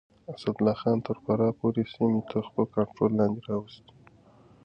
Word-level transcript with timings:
اسدالله 0.33 0.73
خان 0.81 0.97
تر 1.07 1.17
فراه 1.25 1.53
پورې 1.59 1.83
سيمې 1.93 2.21
تر 2.31 2.41
خپل 2.47 2.65
کنټرول 2.75 3.11
لاندې 3.19 3.41
راوستې. 3.49 3.91